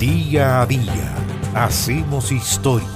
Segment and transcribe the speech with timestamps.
[0.00, 1.14] Día a día
[1.54, 2.88] hacemos historia.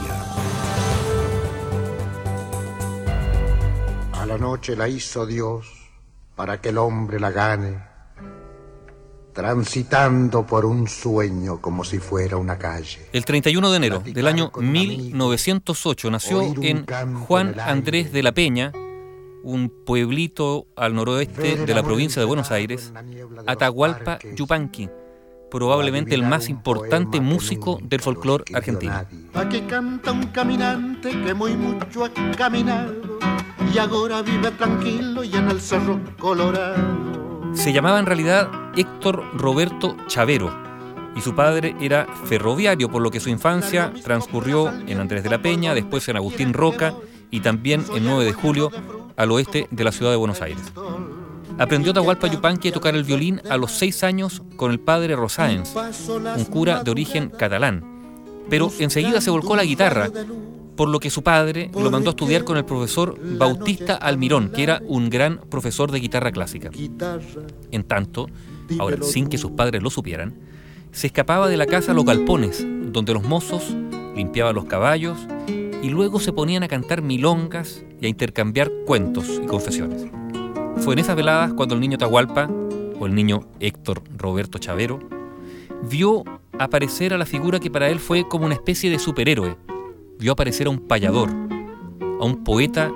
[4.15, 5.67] A la noche la hizo Dios
[6.35, 7.78] para que el hombre la gane,
[9.35, 13.07] transitando por un sueño como si fuera una calle.
[13.12, 16.86] El 31 de enero del año 1908 nació en
[17.27, 18.73] Juan Andrés de la Peña,
[19.43, 22.95] un pueblito al noroeste de la provincia de Buenos Aires,
[23.46, 24.89] Atahualpa Yupanqui,
[25.55, 29.06] probablemente el más importante músico del folclore argentino.
[29.34, 32.92] Aquí canta un caminante que muy mucho ha caminado
[33.73, 37.55] y ahora vive tranquilo y en el cerro colorado.
[37.55, 40.52] Se llamaba en realidad Héctor Roberto Chavero
[41.15, 45.41] y su padre era ferroviario, por lo que su infancia transcurrió en Andrés de la
[45.41, 46.95] Peña, después en Agustín Roca
[47.30, 48.73] y también en 9 de julio
[49.16, 50.73] al oeste de la ciudad de Buenos Aires.
[51.57, 55.73] Aprendió Atahualpa Yupanqui a tocar el violín a los seis años con el padre Rosáenz,
[56.37, 57.85] un cura de origen catalán,
[58.51, 60.11] pero enseguida se volcó la guitarra,
[60.74, 64.64] por lo que su padre lo mandó a estudiar con el profesor Bautista Almirón, que
[64.64, 66.70] era un gran profesor de guitarra clásica.
[67.70, 68.27] En tanto,
[68.80, 70.34] ahora sin que sus padres lo supieran,
[70.91, 73.77] se escapaba de la casa a los galpones, donde los mozos
[74.16, 79.46] limpiaban los caballos y luego se ponían a cantar milongas y a intercambiar cuentos y
[79.46, 80.06] confesiones.
[80.78, 82.50] Fue en esas veladas cuando el niño Tahualpa,
[82.98, 85.00] o el niño Héctor Roberto Chavero,
[85.89, 86.25] vio
[86.58, 89.56] aparecer a la figura que para él fue como una especie de superhéroe.
[90.19, 91.30] Vio aparecer a un payador,
[92.20, 92.92] a un poeta,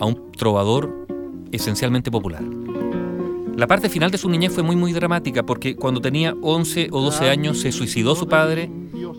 [0.00, 1.06] a un trovador
[1.52, 2.42] esencialmente popular.
[3.56, 7.00] La parte final de su niñez fue muy muy dramática porque cuando tenía 11 o
[7.02, 8.70] 12 años se suicidó su padre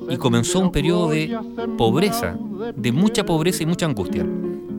[0.09, 1.37] y comenzó un periodo de
[1.77, 2.37] pobreza,
[2.75, 4.25] de mucha pobreza y mucha angustia.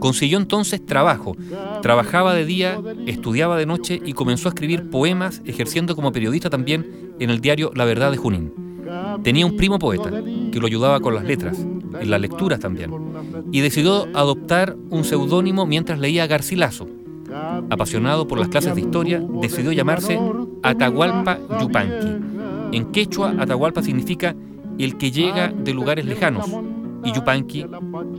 [0.03, 1.37] Consiguió entonces trabajo.
[1.81, 7.13] Trabajaba de día, estudiaba de noche y comenzó a escribir poemas, ejerciendo como periodista también
[7.21, 8.53] en el diario La Verdad de Junín.
[9.23, 10.11] Tenía un primo poeta
[10.51, 11.57] que lo ayudaba con las letras,
[12.01, 12.91] en las lecturas también,
[13.53, 16.89] y decidió adoptar un seudónimo mientras leía Garcilaso.
[17.71, 20.19] Apasionado por las clases de historia, decidió llamarse
[20.65, 22.77] Atahualpa Yupanqui.
[22.77, 24.35] En quechua, Atahualpa significa
[24.79, 26.51] el que llega de lugares lejanos,
[27.05, 27.67] y Yupanqui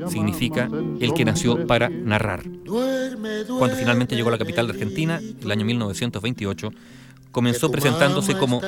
[0.07, 2.43] significa el que nació para narrar.
[2.65, 6.71] Cuando finalmente llegó a la capital de Argentina, el año 1928,
[7.31, 8.61] comenzó presentándose como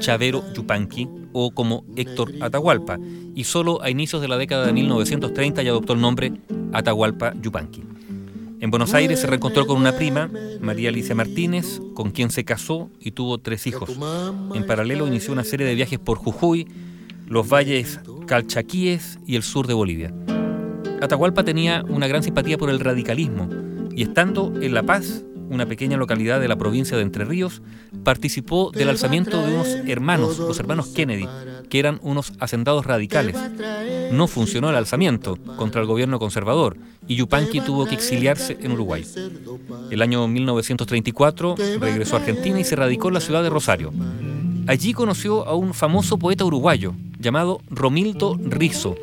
[0.00, 2.98] Chavero Yupanqui o como Héctor Atahualpa,
[3.34, 6.32] y solo a inicios de la década de 1930 ya adoptó el nombre
[6.72, 7.82] Atahualpa Yupanqui.
[8.60, 12.90] En Buenos Aires se reencontró con una prima, María Alicia Martínez, con quien se casó
[13.00, 13.90] y tuvo tres hijos.
[14.54, 16.68] En paralelo inició una serie de viajes por Jujuy,
[17.26, 20.14] los valles calchaquíes y el sur de Bolivia.
[21.02, 23.48] Atahualpa tenía una gran simpatía por el radicalismo
[23.90, 27.60] y estando en La Paz, una pequeña localidad de la provincia de Entre Ríos,
[28.04, 31.26] participó del alzamiento de unos hermanos, los hermanos Kennedy,
[31.68, 33.36] que eran unos hacendados radicales.
[34.12, 36.76] No funcionó el alzamiento contra el gobierno conservador
[37.08, 39.04] y Yupanqui tuvo que exiliarse en Uruguay.
[39.90, 43.92] El año 1934 regresó a Argentina y se radicó en la ciudad de Rosario.
[44.68, 48.96] Allí conoció a un famoso poeta uruguayo llamado Romildo Rizo,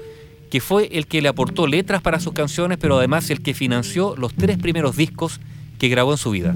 [0.49, 4.15] que fue el que le aportó letras para sus canciones, pero además el que financió
[4.17, 5.39] los tres primeros discos
[5.77, 6.53] que grabó en su vida.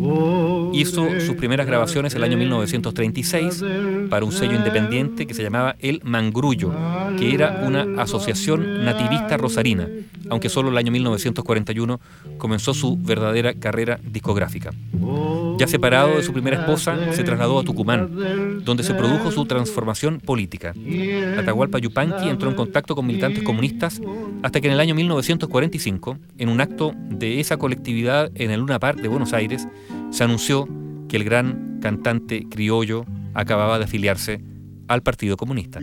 [0.73, 3.63] Hizo sus primeras grabaciones el año 1936
[4.09, 6.73] para un sello independiente que se llamaba El Mangrullo,
[7.17, 9.87] que era una asociación nativista rosarina,
[10.29, 11.99] aunque solo el año 1941
[12.37, 14.71] comenzó su verdadera carrera discográfica.
[15.61, 20.19] Ya separado de su primera esposa, se trasladó a Tucumán, donde se produjo su transformación
[20.19, 20.73] política.
[21.37, 24.01] Atahualpa Yupanqui entró en contacto con militantes comunistas
[24.41, 28.79] hasta que en el año 1945, en un acto de esa colectividad en el Luna
[28.79, 29.67] Park de Buenos Aires,
[30.09, 30.67] se anunció
[31.07, 33.05] que el gran cantante criollo
[33.35, 34.41] acababa de afiliarse
[34.91, 35.79] al Partido Comunista.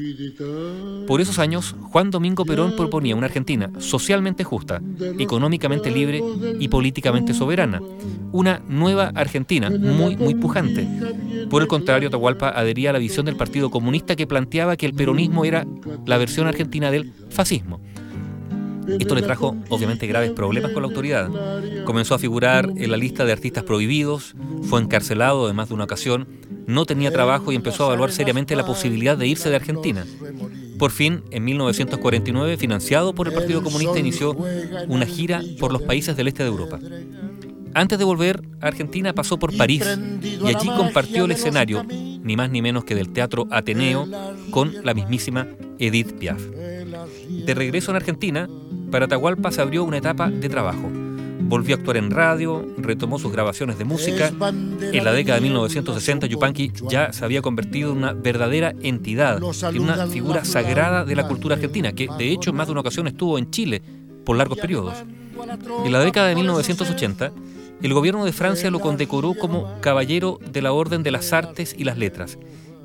[1.06, 4.82] Por esos años, Juan Domingo Perón proponía una Argentina socialmente justa,
[5.18, 6.22] económicamente libre
[6.58, 7.80] y políticamente soberana.
[8.32, 10.86] Una nueva Argentina, muy, muy pujante.
[11.48, 14.94] Por el contrario, Atahualpa adhería a la visión del Partido Comunista que planteaba que el
[14.94, 15.66] peronismo era
[16.06, 17.80] la versión argentina del fascismo.
[18.98, 21.30] Esto le trajo obviamente graves problemas con la autoridad.
[21.84, 25.84] Comenzó a figurar en la lista de artistas prohibidos, fue encarcelado en más de una
[25.84, 26.26] ocasión,
[26.66, 30.06] no tenía trabajo y empezó a evaluar seriamente la posibilidad de irse de Argentina.
[30.78, 34.36] Por fin, en 1949, financiado por el Partido Comunista, inició
[34.86, 36.78] una gira por los países del este de Europa.
[37.74, 39.84] Antes de volver a Argentina pasó por París
[40.22, 44.08] y allí compartió el escenario, ni más ni menos que del Teatro Ateneo,
[44.50, 45.46] con la mismísima
[45.78, 46.42] Edith Piaf.
[47.46, 48.48] De regreso en Argentina,
[48.90, 50.90] para Atahualpa se abrió una etapa de trabajo.
[51.40, 54.32] volvió a actuar en radio, retomó sus grabaciones de música.
[54.92, 59.40] En la década de 1960, Yupanqui ya se había convertido en una verdadera entidad,
[59.72, 63.06] en una figura sagrada de la cultura argentina, que de hecho más de una ocasión
[63.06, 63.82] estuvo en Chile
[64.24, 64.94] por largos periodos.
[65.84, 67.32] En la década de 1980,
[67.86, 71.84] el gobierno de Francia lo condecoró como Caballero de la Orden de las Artes y
[71.84, 72.38] las Letras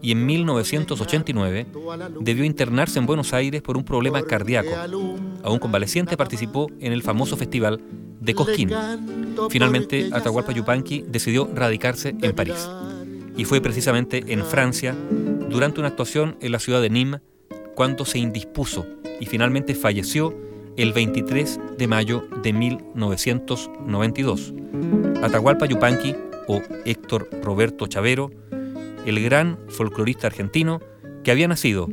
[0.04, 1.66] y en 1989
[2.20, 4.70] debió internarse en Buenos Aires por un problema cardíaco.
[5.44, 7.82] Aún convaleciente participó en el famoso festival
[8.20, 8.70] de Cosquín.
[9.50, 12.70] Finalmente, Atahualpa Yupanqui decidió radicarse en París.
[13.38, 14.94] Y fue precisamente en Francia,
[15.50, 17.22] durante una actuación en la ciudad de Nîmes,
[17.74, 18.86] cuando se indispuso
[19.22, 20.36] y finalmente falleció
[20.78, 24.54] el 23 de mayo de 1992.
[25.22, 26.16] Atahualpa Yupanqui,
[26.48, 28.32] o Héctor Roberto Chavero,
[29.06, 30.82] el gran folclorista argentino
[31.24, 31.88] que había nacido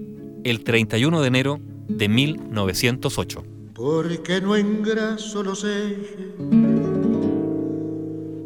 [0.45, 3.45] el 31 de enero de 1908.
[3.75, 6.17] Porque no engraso los ejes,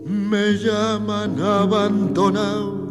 [0.04, 2.84] me llaman abandonado.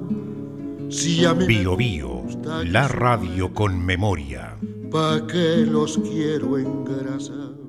[0.90, 2.24] Si a mí Bio Bio,
[2.66, 4.58] la radio con memoria.
[4.94, 7.63] ¿Pa' que los quiero engrasar?